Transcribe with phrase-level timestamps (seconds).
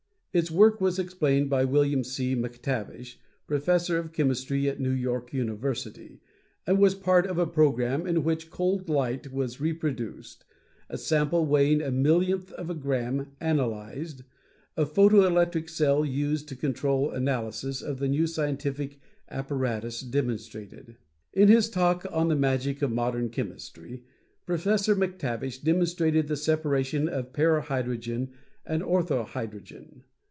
[0.33, 2.35] Its work was explained by William C.
[2.35, 3.17] MacTavish,
[3.47, 6.21] professor of chemistry at New York University,
[6.65, 10.45] and was part of a program in which cold light was reproduced,
[10.87, 14.23] a sample weighing a millionth of a gram analyzed,
[14.77, 20.95] a photo electric cell used to control analysis and new scientific apparatus demonstrated.
[21.33, 24.05] In his talk on "The Magic of Modern Chemistry,"
[24.45, 28.29] Professor MacTavish demonstrated the separation of para hydrogen
[28.65, 30.05] and ortho hydrogen.